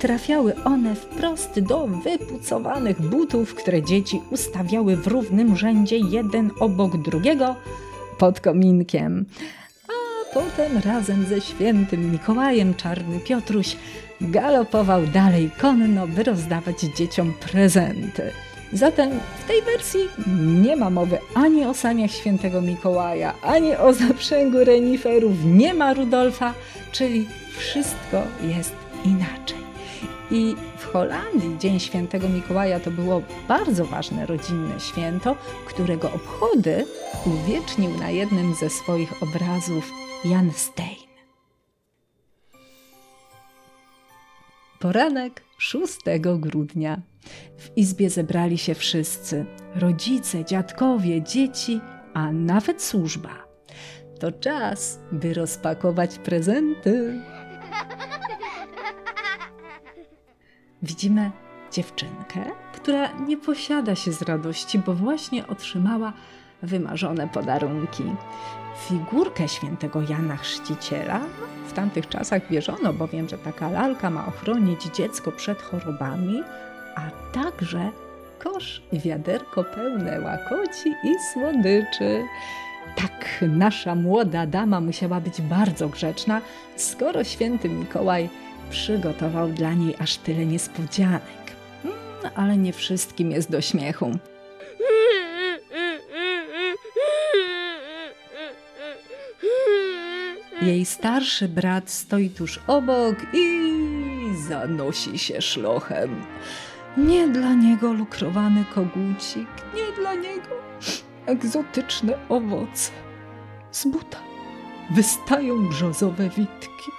Trafiały 0.00 0.54
one 0.64 0.94
wprost 0.94 1.60
do 1.60 1.86
wypucowanych 1.86 3.02
butów, 3.02 3.54
które 3.54 3.82
dzieci 3.82 4.22
ustawiały 4.30 4.96
w 4.96 5.06
równym 5.06 5.56
rzędzie 5.56 5.98
jeden 5.98 6.50
obok 6.60 6.96
drugiego 6.96 7.56
pod 8.18 8.40
kominkiem. 8.40 9.26
A 9.88 10.34
potem 10.34 10.78
razem 10.78 11.24
ze 11.24 11.40
świętym 11.40 12.12
Mikołajem 12.12 12.74
Czarny 12.74 13.20
Piotruś 13.20 13.76
galopował 14.20 15.06
dalej 15.06 15.50
konno, 15.60 16.06
by 16.06 16.22
rozdawać 16.22 16.80
dzieciom 16.80 17.32
prezenty. 17.32 18.32
Zatem 18.72 19.10
w 19.38 19.44
tej 19.46 19.62
wersji 19.62 20.00
nie 20.62 20.76
ma 20.76 20.90
mowy 20.90 21.18
ani 21.34 21.64
o 21.64 21.74
saniach 21.74 22.10
świętego 22.10 22.62
Mikołaja, 22.62 23.34
ani 23.42 23.76
o 23.76 23.92
zaprzęgu 23.92 24.64
reniferów, 24.64 25.44
nie 25.44 25.74
ma 25.74 25.94
Rudolfa, 25.94 26.54
czyli 26.92 27.26
wszystko 27.58 28.22
jest 28.42 28.74
inaczej. 29.04 29.58
I 30.30 30.54
w 30.78 30.84
Holandii 30.84 31.58
Dzień 31.58 31.80
Świętego 31.80 32.28
Mikołaja 32.28 32.80
to 32.80 32.90
było 32.90 33.22
bardzo 33.48 33.84
ważne 33.84 34.26
rodzinne 34.26 34.80
święto, 34.80 35.36
którego 35.66 36.12
obchody 36.12 36.86
uwiecznił 37.26 37.90
na 37.98 38.10
jednym 38.10 38.54
ze 38.54 38.70
swoich 38.70 39.22
obrazów 39.22 39.90
Jan 40.24 40.52
Stein. 40.52 41.10
Poranek 44.78 45.42
6 45.58 45.98
grudnia. 46.38 47.09
W 47.58 47.76
izbie 47.76 48.10
zebrali 48.10 48.58
się 48.58 48.74
wszyscy: 48.74 49.46
rodzice, 49.74 50.44
dziadkowie, 50.44 51.22
dzieci, 51.22 51.80
a 52.14 52.32
nawet 52.32 52.82
służba. 52.82 53.30
To 54.20 54.32
czas, 54.32 55.00
by 55.12 55.34
rozpakować 55.34 56.18
prezenty. 56.18 57.20
Widzimy 60.82 61.30
dziewczynkę, 61.72 62.44
która 62.74 63.12
nie 63.12 63.36
posiada 63.36 63.94
się 63.94 64.12
z 64.12 64.22
radości, 64.22 64.78
bo 64.78 64.94
właśnie 64.94 65.46
otrzymała 65.46 66.12
wymarzone 66.62 67.28
podarunki. 67.28 68.04
Figurkę 68.88 69.48
świętego 69.48 70.02
Jana 70.08 70.36
Chrzciciela 70.36 71.20
w 71.66 71.72
tamtych 71.72 72.08
czasach 72.08 72.48
wierzono 72.50 72.92
bowiem, 72.92 73.28
że 73.28 73.38
taka 73.38 73.70
lalka 73.70 74.10
ma 74.10 74.26
ochronić 74.26 74.84
dziecko 74.84 75.32
przed 75.32 75.62
chorobami, 75.62 76.42
a 77.00 77.32
także 77.34 77.90
kosz 78.38 78.82
i 78.92 79.00
wiaderko 79.00 79.64
pełne 79.64 80.20
łakoci 80.20 80.88
i 81.04 81.14
słodyczy. 81.32 82.24
Tak, 82.96 83.44
nasza 83.48 83.94
młoda 83.94 84.46
dama 84.46 84.80
musiała 84.80 85.20
być 85.20 85.42
bardzo 85.42 85.88
grzeczna, 85.88 86.40
skoro 86.76 87.24
święty 87.24 87.68
Mikołaj 87.68 88.28
przygotował 88.70 89.48
dla 89.48 89.74
niej 89.74 89.94
aż 89.98 90.16
tyle 90.16 90.46
niespodzianek. 90.46 91.52
Hmm, 91.82 92.00
ale 92.34 92.56
nie 92.56 92.72
wszystkim 92.72 93.30
jest 93.30 93.50
do 93.50 93.60
śmiechu. 93.60 94.18
Jej 100.62 100.84
starszy 100.84 101.48
brat 101.48 101.90
stoi 101.90 102.30
tuż 102.30 102.60
obok 102.66 103.16
i 103.32 103.72
zanosi 104.48 105.18
się 105.18 105.42
szlochem. 105.42 106.24
Nie 106.96 107.28
dla 107.28 107.54
niego 107.54 107.92
lukrowany 107.92 108.64
kogucik, 108.74 109.48
nie 109.74 110.02
dla 110.02 110.14
niego 110.14 110.48
egzotyczne 111.26 112.18
owoce. 112.28 112.90
Z 113.70 113.86
buta 113.86 114.18
wystają 114.90 115.68
brzozowe 115.68 116.28
witki. 116.28 116.90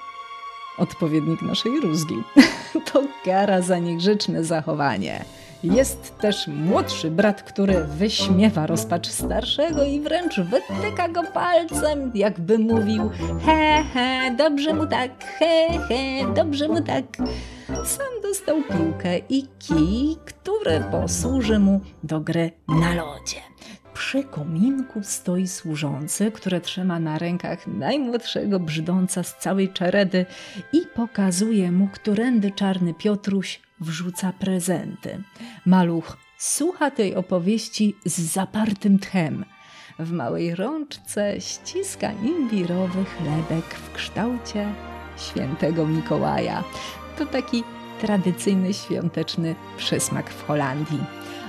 Odpowiednik 0.78 1.42
naszej 1.42 1.80
rózgi. 1.80 2.24
To 2.94 3.04
kara 3.26 3.62
za 3.62 3.80
niegrzeczne 3.80 4.44
zachowanie. 4.44 5.26
Jest 5.64 6.18
też 6.18 6.48
młodszy 6.48 7.12
brat, 7.12 7.44
który 7.44 7.84
wyśmiewa 7.84 8.68
rozpacz 8.68 9.08
starszego 9.08 9.84
i 9.84 10.00
wręcz 10.00 10.40
wytyka 10.40 11.08
go 11.08 11.24
palcem, 11.24 12.12
jakby 12.16 12.60
mówił 12.60 13.10
he 13.46 13.84
he, 13.94 14.36
dobrze 14.38 14.74
mu 14.74 14.88
tak, 14.88 15.12
he 15.40 15.68
he, 15.88 16.34
dobrze 16.36 16.68
mu 16.68 16.82
tak. 16.82 17.06
Sam 17.76 18.22
dostał 18.24 18.64
piłkę 18.64 19.18
i 19.30 19.48
kij, 19.60 20.18
który 20.26 20.84
posłuży 20.92 21.60
mu 21.60 21.82
do 22.04 22.20
gry 22.20 22.52
na 22.68 22.96
lodzie. 22.96 23.42
Przy 23.94 24.24
kominku 24.24 25.00
stoi 25.04 25.48
służący, 25.48 26.32
który 26.32 26.62
trzyma 26.62 27.00
na 27.00 27.18
rękach 27.18 27.68
najmłodszego 27.68 28.60
brzdąca 28.60 29.24
z 29.24 29.38
całej 29.38 29.70
czeredy 29.70 30.26
i 30.74 30.82
pokazuje 30.96 31.72
mu, 31.72 31.88
którędy 31.88 32.52
czarny 32.52 32.94
Piotruś 32.94 33.62
wrzuca 33.80 34.34
prezenty. 34.40 35.24
Maluch 35.66 36.18
słucha 36.38 36.92
tej 36.92 37.16
opowieści 37.16 37.96
z 38.06 38.20
zapartym 38.20 39.00
tchem. 39.00 39.46
W 40.00 40.12
małej 40.12 40.56
rączce 40.56 41.42
ściska 41.42 42.12
imbirowy 42.12 43.06
chlebek 43.06 43.66
w 43.66 43.94
kształcie 43.94 44.74
świętego 45.18 45.88
Mikołaja. 45.88 46.64
To 47.22 47.26
taki 47.26 47.64
tradycyjny 48.00 48.74
świąteczny 48.74 49.56
przysmak 49.78 50.30
w 50.30 50.48
Holandii. 50.48 51.04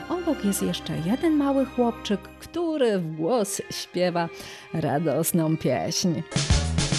Obok 0.09 0.45
jest 0.45 0.63
jeszcze 0.63 0.93
jeden 1.05 1.37
mały 1.37 1.67
chłopczyk, 1.67 2.21
który 2.21 2.99
w 2.99 3.17
głos 3.17 3.63
śpiewa 3.71 4.29
radosną 4.75 5.57
pieśń. 5.57 6.23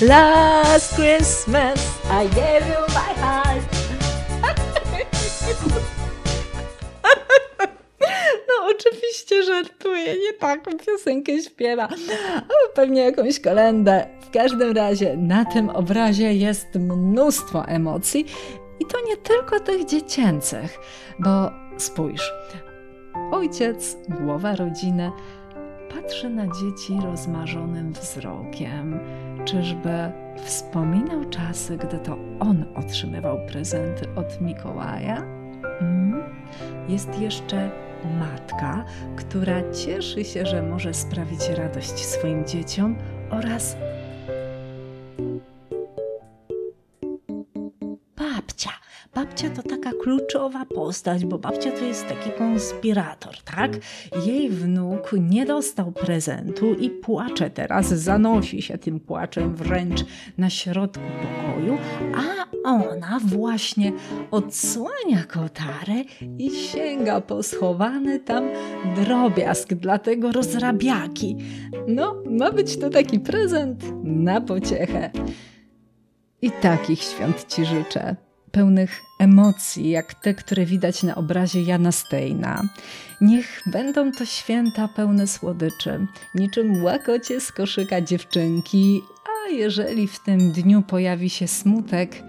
Last 0.02 0.96
Christmas 0.96 1.80
I 2.04 2.36
gave 2.36 2.68
you 2.68 2.82
my 2.88 3.22
heart. 3.22 3.64
No 8.48 8.70
oczywiście 8.70 9.44
żartuję, 9.44 10.14
nie 10.14 10.34
taką 10.34 10.72
piosenkę 10.86 11.42
śpiewa. 11.42 11.88
Pewnie 12.76 13.02
jakąś 13.02 13.40
kolendę. 13.40 14.08
W 14.22 14.30
każdym 14.30 14.78
razie 14.78 15.18
na 15.18 15.46
tym 15.46 15.70
obrazie 15.70 16.34
jest 16.34 16.76
mnóstwo 16.76 17.68
emocji 17.68 18.26
i 18.80 18.86
to 18.86 18.98
nie 19.08 19.18
tylko 19.18 19.60
tych 19.60 19.86
dziecięcych, 19.86 20.80
bo 21.20 21.52
spójrz, 21.78 22.32
ojciec, 23.32 23.98
głowa 24.10 24.56
rodziny 24.56 25.12
patrzy 25.94 26.30
na 26.30 26.44
dzieci 26.48 26.98
rozmarzonym 27.04 27.94
wzrokiem. 27.94 29.00
Czyżby 29.46 30.12
wspominał 30.44 31.26
czasy, 31.30 31.78
gdy 31.78 32.00
to 32.00 32.18
on 32.40 32.66
otrzymywał 32.76 33.38
prezenty 33.48 34.06
od 34.16 34.42
Mikołaja? 34.42 35.18
Mm. 35.82 36.24
Jest 36.88 37.20
jeszcze 37.20 37.72
matka, 38.20 38.86
która 39.16 39.72
cieszy 39.72 40.24
się, 40.24 40.46
że 40.46 40.64
może 40.64 40.94
sprawić 40.94 41.50
radość 41.50 42.06
swoim 42.06 42.46
dzieciom 42.46 42.96
oraz 43.30 43.76
Babcia 49.44 49.62
to 49.62 49.70
taka 49.70 49.92
kluczowa 50.04 50.66
postać, 50.66 51.26
bo 51.26 51.38
babcia 51.38 51.72
to 51.72 51.86
jest 51.86 52.08
taki 52.08 52.32
konspirator, 52.38 53.36
tak? 53.46 53.72
Jej 54.26 54.50
wnuk 54.50 55.16
nie 55.20 55.46
dostał 55.46 55.92
prezentu 55.92 56.74
i 56.74 56.90
płacze 56.90 57.50
teraz, 57.50 57.88
zanosi 57.88 58.62
się 58.62 58.78
tym 58.78 59.00
płaczem 59.00 59.56
wręcz 59.56 60.06
na 60.38 60.50
środku 60.50 61.04
pokoju, 61.22 61.78
a 62.16 62.46
ona 62.70 63.20
właśnie 63.26 63.92
odsłania 64.32 65.24
kotarę 65.28 65.96
i 66.38 66.52
sięga 66.52 67.22
po 67.22 67.44
schowany 67.44 68.20
tam 68.20 68.44
drobiazg 68.96 69.74
dla 69.74 70.00
tego 70.00 70.32
rozrabiaki. 70.32 71.38
No, 71.88 72.16
ma 72.26 72.52
być 72.52 72.78
to 72.78 72.90
taki 72.90 73.20
prezent 73.20 73.84
na 74.04 74.42
pociechę. 74.42 75.12
I 76.42 76.52
takich 76.52 77.02
świąt 77.02 77.46
Ci 77.48 77.66
życzę 77.66 78.16
pełnych 78.54 79.04
emocji, 79.20 79.90
jak 79.90 80.14
te, 80.14 80.34
które 80.34 80.66
widać 80.66 81.04
na 81.04 81.16
obrazie 81.16 81.62
Jana 81.62 81.92
Steina. 81.92 82.62
Niech 83.22 83.62
będą 83.66 84.12
to 84.12 84.26
święta 84.26 84.88
pełne 84.88 85.28
słodyczy, 85.28 86.08
niczym 86.36 86.84
łakocie 86.84 87.40
z 87.40 87.52
koszyka 87.52 88.02
dziewczynki, 88.02 89.02
a 89.26 89.50
jeżeli 89.50 90.08
w 90.08 90.20
tym 90.20 90.52
dniu 90.52 90.82
pojawi 90.82 91.30
się 91.30 91.48
smutek, 91.48 92.24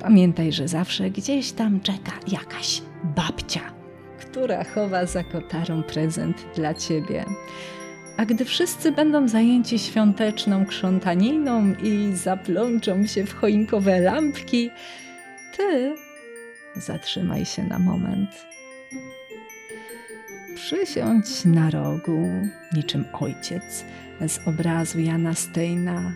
pamiętaj, 0.00 0.52
że 0.52 0.68
zawsze 0.68 1.10
gdzieś 1.10 1.52
tam 1.52 1.80
czeka 1.80 2.12
jakaś 2.28 2.82
babcia, 3.16 3.60
która 4.20 4.64
chowa 4.64 5.06
za 5.06 5.24
kotarą 5.24 5.82
prezent 5.82 6.36
dla 6.56 6.74
ciebie. 6.74 7.24
A 8.16 8.24
gdy 8.24 8.44
wszyscy 8.44 8.92
będą 8.92 9.28
zajęci 9.28 9.78
świąteczną 9.78 10.66
krzątaniną 10.66 11.74
i 11.82 12.16
zaplączą 12.16 13.06
się 13.06 13.26
w 13.26 13.34
choinkowe 13.34 14.00
lampki, 14.00 14.70
ty 15.60 15.94
zatrzymaj 16.76 17.44
się 17.44 17.62
na 17.64 17.78
moment. 17.78 18.30
Przysiądź 20.54 21.44
na 21.44 21.70
rogu, 21.70 22.28
niczym 22.72 23.04
ojciec 23.20 23.84
z 24.28 24.48
obrazu 24.48 25.00
Jana 25.00 25.34
Steina 25.34 26.12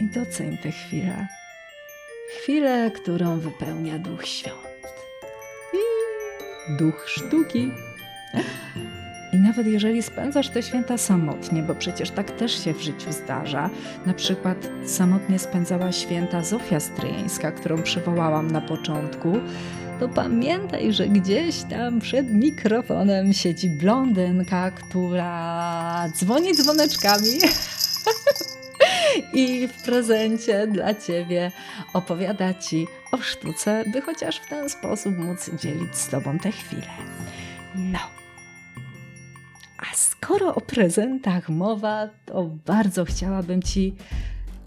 i 0.00 0.06
doceń 0.06 0.58
tę 0.58 0.70
chwilę. 0.70 1.26
Chwilę, 2.38 2.90
którą 2.94 3.40
wypełnia 3.40 3.98
duch 3.98 4.26
świąt 4.26 4.86
i 5.72 6.76
duch 6.78 7.08
sztuki. 7.08 7.70
I 9.38 9.40
nawet 9.40 9.66
jeżeli 9.66 10.02
spędzasz 10.02 10.48
te 10.48 10.62
święta 10.62 10.98
samotnie, 10.98 11.62
bo 11.62 11.74
przecież 11.74 12.10
tak 12.10 12.30
też 12.30 12.64
się 12.64 12.74
w 12.74 12.80
życiu 12.80 13.12
zdarza, 13.12 13.70
na 14.06 14.14
przykład 14.14 14.68
samotnie 14.86 15.38
spędzała 15.38 15.92
święta 15.92 16.42
Zofia 16.42 16.80
Stryjeńska, 16.80 17.52
którą 17.52 17.82
przywołałam 17.82 18.50
na 18.50 18.60
początku, 18.60 19.32
to 20.00 20.08
pamiętaj, 20.08 20.92
że 20.92 21.08
gdzieś 21.08 21.62
tam 21.62 22.00
przed 22.00 22.34
mikrofonem 22.34 23.32
siedzi 23.32 23.70
blondynka, 23.70 24.70
która 24.70 26.08
dzwoni 26.08 26.54
dzwoneczkami 26.54 27.38
i 29.42 29.68
w 29.68 29.82
prezencie 29.82 30.66
dla 30.66 30.94
ciebie 30.94 31.52
opowiada 31.92 32.54
ci 32.54 32.86
o 33.12 33.16
sztuce, 33.16 33.84
by 33.92 34.00
chociaż 34.00 34.40
w 34.40 34.48
ten 34.48 34.70
sposób 34.70 35.18
móc 35.18 35.50
dzielić 35.62 35.96
z 35.96 36.08
tobą 36.08 36.38
te 36.38 36.52
chwile. 36.52 36.88
No. 37.74 38.17
Skoro 39.98 40.54
o 40.54 40.60
prezentach 40.60 41.48
mowa, 41.48 42.08
to 42.26 42.50
bardzo 42.66 43.04
chciałabym 43.04 43.62
Ci 43.62 43.94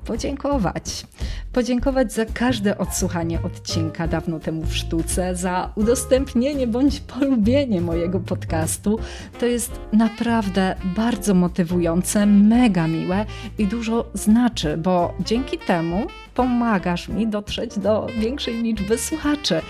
podziękować. 0.06 1.06
Podziękować 1.54 2.14
za 2.14 2.26
każde 2.26 2.78
odsłuchanie 2.78 3.42
odcinka 3.44 4.08
dawno 4.08 4.40
temu 4.40 4.66
w 4.66 4.76
sztuce, 4.76 5.36
za 5.36 5.72
udostępnienie 5.76 6.68
bądź 6.68 7.00
polubienie 7.00 7.82
mojego 7.82 8.20
podcastu. 8.20 9.00
To 9.40 9.46
jest 9.46 9.72
naprawdę 9.94 10.76
bardzo 10.96 11.34
motywujące, 11.34 12.26
mega 12.26 12.88
miłe 12.88 13.26
i 13.58 13.68
dużo 13.68 14.06
znaczy, 14.14 14.78
bo 14.78 15.14
dzięki 15.20 15.58
temu 15.58 16.08
pomagasz 16.34 17.08
mi 17.08 17.28
dotrzeć 17.28 17.80
do 17.80 18.08
większej 18.20 18.64
liczby 18.64 18.98
słuchaczy. 18.98 19.62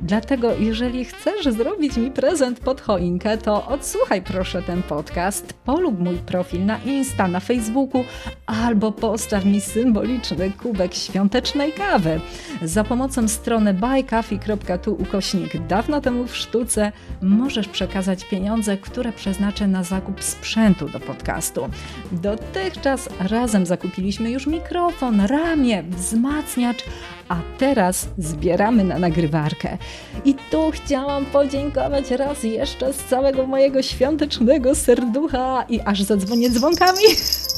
Dlatego, 0.00 0.54
jeżeli 0.58 1.04
chcesz 1.04 1.44
zrobić 1.54 1.96
mi 1.96 2.10
prezent 2.10 2.60
pod 2.60 2.80
choinkę, 2.80 3.38
to 3.38 3.66
odsłuchaj 3.66 4.22
proszę 4.22 4.62
ten 4.62 4.82
podcast, 4.82 5.52
polub 5.52 6.00
mój 6.00 6.16
profil 6.16 6.66
na 6.66 6.78
Insta, 6.78 7.28
na 7.28 7.40
Facebooku 7.40 8.04
albo 8.46 8.92
postaw 8.92 9.44
mi 9.44 9.60
symboliczny 9.60 10.50
kubek 10.50 10.94
świąt 10.94 11.26
świątecznej 11.26 11.72
kawy. 11.72 12.20
Za 12.62 12.84
pomocą 12.84 13.28
strony 13.28 13.74
buycoffee.tu 13.74 14.94
ukośnik 14.94 15.66
dawno 15.66 16.00
temu 16.00 16.26
w 16.26 16.36
sztuce 16.36 16.92
możesz 17.22 17.68
przekazać 17.68 18.24
pieniądze, 18.24 18.76
które 18.76 19.12
przeznaczę 19.12 19.66
na 19.66 19.82
zakup 19.82 20.24
sprzętu 20.24 20.88
do 20.88 21.00
podcastu. 21.00 21.68
Dotychczas 22.12 23.08
razem 23.18 23.66
zakupiliśmy 23.66 24.30
już 24.30 24.46
mikrofon, 24.46 25.20
ramię, 25.20 25.84
wzmacniacz, 26.06 26.84
a 27.28 27.36
teraz 27.58 28.08
zbieramy 28.18 28.84
na 28.84 28.98
nagrywarkę. 28.98 29.78
I 30.24 30.34
tu 30.50 30.70
chciałam 30.70 31.24
podziękować 31.24 32.10
raz 32.10 32.42
jeszcze 32.42 32.92
z 32.92 33.04
całego 33.04 33.46
mojego 33.46 33.82
świątecznego 33.82 34.74
serducha 34.74 35.64
i 35.68 35.80
aż 35.80 36.02
zadzwonię 36.02 36.50
dzwonkami 36.50 37.04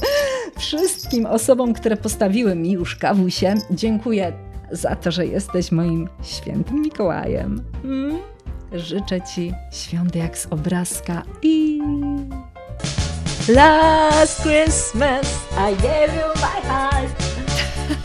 wszystkim 0.58 1.26
osobom, 1.26 1.74
które 1.74 1.96
postawiły 1.96 2.54
mi 2.54 2.70
już 2.70 2.96
kawusie. 2.96 3.54
Dziękuję 3.70 4.32
za 4.70 4.96
to, 4.96 5.10
że 5.10 5.26
jesteś 5.26 5.72
moim 5.72 6.08
świętym 6.22 6.82
Mikołajem. 6.82 7.64
Mm? 7.84 8.18
Życzę 8.72 9.20
Ci 9.20 9.52
świąt 9.72 10.16
jak 10.16 10.38
z 10.38 10.46
obrazka 10.50 11.22
i... 11.42 11.80
Last 13.48 14.42
Christmas 14.42 15.26
I 15.52 15.74
gave 15.82 16.14
you 16.14 16.28
my 16.34 16.68
heart. 16.68 17.27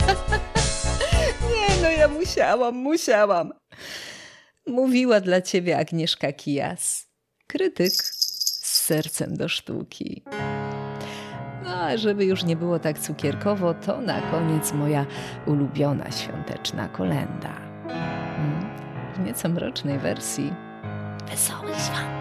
Nie, 1.50 1.82
no 1.82 1.90
ja 1.90 2.08
musiałam, 2.08 2.74
musiałam. 2.74 3.52
Mówiła 4.66 5.20
dla 5.20 5.42
Ciebie 5.42 5.78
Agnieszka 5.78 6.32
Kijas, 6.32 7.06
krytyk 7.46 7.92
z 7.92 8.82
sercem 8.82 9.36
do 9.36 9.48
sztuki. 9.48 10.22
No, 11.64 11.70
a 11.70 11.96
żeby 11.96 12.24
już 12.24 12.44
nie 12.44 12.56
było 12.56 12.78
tak 12.78 12.98
cukierkowo, 12.98 13.74
to 13.74 14.00
na 14.00 14.20
koniec 14.20 14.72
moja 14.72 15.06
ulubiona 15.46 16.10
świąteczna 16.10 16.88
kolenda. 16.88 17.54
Hmm, 17.88 18.76
w 19.14 19.20
nieco 19.20 19.48
mrocznej 19.48 19.98
wersji 19.98 20.52
Wesołych 21.30 21.76
Świąt. 21.76 22.13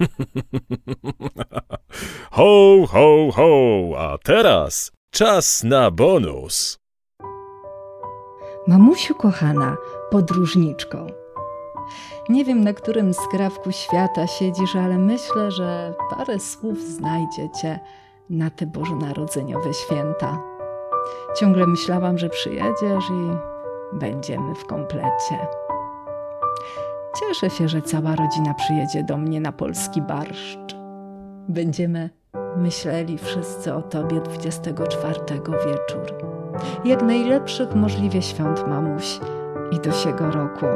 ho, 2.36 2.86
ho, 2.86 3.30
ho, 3.32 3.92
a 3.98 4.18
teraz 4.18 4.92
czas 5.10 5.64
na 5.64 5.90
bonus. 5.90 6.78
Mamusiu 8.66 9.14
kochana, 9.14 9.76
podróżniczko. 10.10 11.06
Nie 12.28 12.44
wiem, 12.44 12.64
na 12.64 12.72
którym 12.72 13.14
skrawku 13.14 13.72
świata 13.72 14.26
siedzisz, 14.26 14.76
ale 14.76 14.98
myślę, 14.98 15.50
że 15.50 15.94
parę 16.10 16.40
słów 16.40 16.78
znajdziecie 16.78 17.80
na 18.30 18.50
te 18.50 18.66
bożonarodzeniowe 18.66 19.74
święta. 19.74 20.42
Ciągle 21.36 21.66
myślałam, 21.66 22.18
że 22.18 22.28
przyjedziesz 22.28 23.10
i 23.10 23.30
będziemy 23.92 24.54
w 24.54 24.66
komplecie. 24.66 25.59
Cieszę 27.18 27.50
się, 27.50 27.68
że 27.68 27.82
cała 27.82 28.16
rodzina 28.16 28.54
przyjedzie 28.54 29.04
do 29.04 29.16
mnie 29.16 29.40
na 29.40 29.52
polski 29.52 30.02
barszcz. 30.02 30.76
Będziemy 31.48 32.10
myśleli 32.56 33.18
wszyscy 33.18 33.74
o 33.74 33.82
Tobie 33.82 34.20
24 34.20 35.20
wieczór. 35.66 36.14
Jak 36.84 37.02
najlepszych 37.02 37.74
możliwie 37.74 38.22
świąt, 38.22 38.68
mamuś, 38.68 39.20
i 39.72 39.80
do 39.80 39.92
siego 39.92 40.30
roku. 40.30 40.66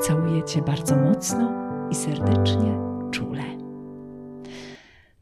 Całuję 0.00 0.42
Cię 0.42 0.62
bardzo 0.62 0.96
mocno 0.96 1.52
i 1.90 1.94
serdecznie, 1.94 2.78
czule. 3.10 3.42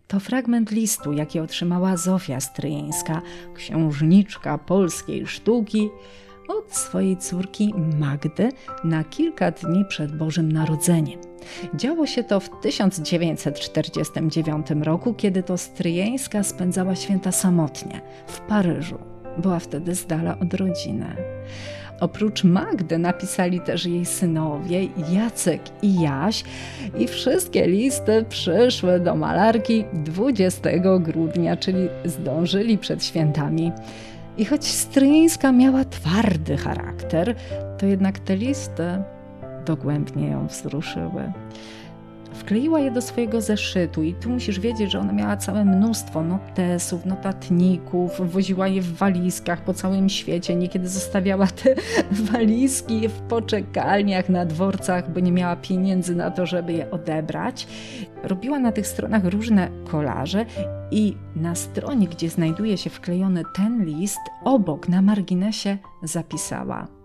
To 0.07 0.20
fragment 0.20 0.70
listu, 0.70 1.12
jaki 1.12 1.40
otrzymała 1.40 1.96
Zofia 1.96 2.40
Stryjeńska, 2.40 3.22
księżniczka 3.55 4.59
polskiej 4.59 5.27
sztuki, 5.27 5.90
od 6.48 6.76
swojej 6.76 7.16
córki 7.16 7.74
Magdy 7.98 8.48
na 8.85 9.04
kilka 9.04 9.50
dni 9.50 9.85
przed 9.85 10.16
Bożym 10.16 10.52
Narodzeniem. 10.52 11.20
Działo 11.74 12.06
się 12.06 12.24
to 12.24 12.40
w 12.40 12.50
1949 12.62 14.66
roku, 14.82 15.14
kiedy 15.14 15.42
to 15.42 15.59
Stryjeńska 15.59 16.42
spędzała 16.42 16.96
święta 16.96 17.32
samotnie 17.32 18.00
w 18.26 18.40
Paryżu. 18.40 18.98
Była 19.38 19.59
wtedy 19.59 19.94
z 19.94 20.06
dala 20.06 20.38
od 20.38 20.54
rodziny. 20.54 21.16
Oprócz 22.00 22.44
Magdy 22.44 22.98
napisali 22.98 23.61
też 23.61 23.87
jej 23.87 24.06
synowie 24.06 24.88
Jacek 25.12 25.62
i 25.82 26.00
Jaś 26.00 26.44
i 26.98 27.09
wszystkie 27.09 27.66
listy 27.66 28.24
przyszły 28.28 29.00
do 29.00 29.14
malarki 29.14 29.85
20 29.92 30.70
grudnia, 30.98 31.56
czyli 31.56 31.88
zdążyli 32.04 32.78
przed 32.78 33.04
świętami. 33.04 33.72
I 34.38 34.44
choć 34.44 34.64
Stryjeńska 34.64 35.53
miała 35.53 35.85
twardy 35.85 36.57
charakter, 36.57 37.35
to 37.79 37.87
jednak 37.87 38.18
te 38.18 38.37
listy 38.37 39.03
dogłębnie 39.66 40.29
ją 40.29 40.46
wzruszyły. 40.46 41.33
Wkleiła 42.37 42.81
je 42.81 42.90
do 42.90 43.03
swojego 43.03 43.40
zeszytu 43.40 44.03
i 44.03 44.14
tu 44.14 44.31
musisz 44.31 44.61
wiedzieć, 44.61 44.92
że 44.92 45.01
ona 45.01 45.12
miała 45.12 45.37
całe 45.37 45.64
mnóstwo 45.64 46.22
notesów, 46.22 47.07
notatników, 47.07 48.33
woziła 48.33 48.68
je 48.68 48.83
w 48.83 48.96
walizkach 48.96 49.61
po 49.64 49.75
całym 49.75 50.09
świecie. 50.09 50.55
Niekiedy 50.55 50.88
zostawiała 50.88 51.46
te 51.46 51.75
walizki 52.33 53.09
w 53.09 53.12
poczekalniach 53.12 54.29
na 54.29 54.46
dworcach, 54.46 55.12
bo 55.12 55.20
nie 55.20 55.33
miała 55.33 55.57
pieniędzy 55.57 56.14
na 56.14 56.31
to, 56.31 56.46
żeby 56.46 56.72
je 56.72 56.90
odebrać. 56.90 57.66
Robiła 58.22 58.59
na 58.59 58.72
tych 58.72 58.87
stronach 58.87 59.25
różne 59.25 59.68
kolaże 59.90 60.46
i 60.90 61.16
na 61.37 61.55
stronie, 61.55 62.09
gdzie 62.09 62.29
znajduje 62.29 62.79
się 62.79 62.90
wklejony 62.90 63.42
ten 63.55 63.85
list, 63.85 64.20
obok 64.44 64.88
na 64.88 65.03
marginesie 65.03 65.79
zapisała– 66.03 66.87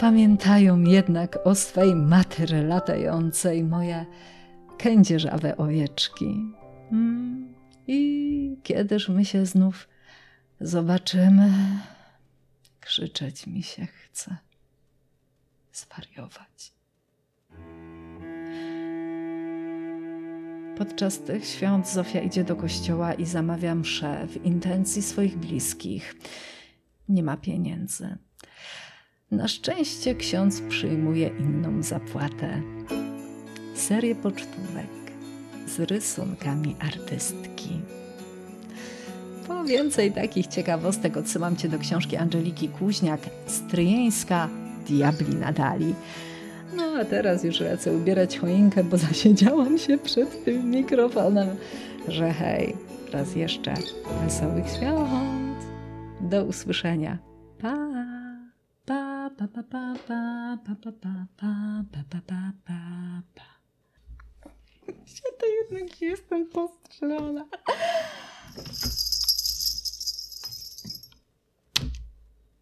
Pamiętają 0.00 0.80
jednak 0.82 1.38
o 1.44 1.54
swej 1.54 1.94
matry 1.94 2.62
latającej 2.62 3.64
moje 3.64 4.06
kędzierzawe 4.78 5.56
owieczki. 5.56 6.54
Hmm. 6.90 7.54
I 7.86 8.56
kiedyż 8.62 9.08
my 9.08 9.24
się 9.24 9.46
znów 9.46 9.88
zobaczymy, 10.60 11.50
krzyczeć 12.80 13.46
mi 13.46 13.62
się 13.62 13.86
chce, 13.86 14.36
zwariować. 15.72 16.72
Podczas 20.78 21.18
tych 21.18 21.44
świąt 21.44 21.88
Zofia 21.88 22.20
idzie 22.20 22.44
do 22.44 22.56
kościoła 22.56 23.14
i 23.14 23.26
zamawia 23.26 23.74
mszę 23.74 24.26
w 24.26 24.44
intencji 24.44 25.02
swoich 25.02 25.38
bliskich. 25.38 26.14
Nie 27.08 27.22
ma 27.22 27.36
pieniędzy. 27.36 28.18
Na 29.30 29.48
szczęście 29.48 30.14
ksiądz 30.14 30.60
przyjmuje 30.60 31.30
inną 31.40 31.82
zapłatę. 31.82 32.62
Serię 33.74 34.14
pocztówek 34.14 34.86
z 35.66 35.80
rysunkami 35.80 36.76
artystki. 36.80 37.80
Po 39.46 39.64
więcej 39.64 40.12
takich 40.12 40.46
ciekawostek 40.46 41.16
odsyłam 41.16 41.56
Cię 41.56 41.68
do 41.68 41.78
książki 41.78 42.16
Angeliki 42.16 42.68
Kuźniak 42.68 43.20
Stryjeńska 43.46 44.48
Diabli 44.88 45.34
nadali. 45.36 45.94
No 46.76 46.84
a 47.00 47.04
teraz 47.04 47.44
już 47.44 47.60
lecę 47.60 47.92
ubierać 47.92 48.38
choinkę, 48.38 48.84
bo 48.84 48.96
zasiedziałam 49.08 49.78
się 49.78 49.98
przed 49.98 50.44
tym 50.44 50.70
mikrofonem, 50.70 51.48
że 52.08 52.32
hej, 52.32 52.76
raz 53.12 53.36
jeszcze 53.36 53.74
wesołych 54.24 54.68
świąt. 54.68 55.64
Do 56.20 56.44
usłyszenia. 56.44 57.18
Pa! 57.58 58.09
Pa 59.20 59.28
pa 59.28 59.46
pa 59.46 59.62
pa 59.62 59.84
pa 60.08 60.20
pa 60.64 60.74
pa 60.80 60.90
pa 61.02 61.52
pa 61.92 62.00
pa 62.08 62.20
pa 62.28 62.40
pa 62.64 62.80
pa 63.36 63.48
Ja 65.14 65.28
to 65.38 65.46
jednak 65.46 66.00
jestem 66.00 66.46
postrzelona. 66.48 67.44